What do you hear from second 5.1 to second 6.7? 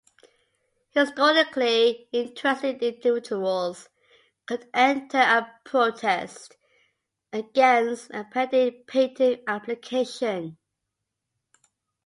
a "protest"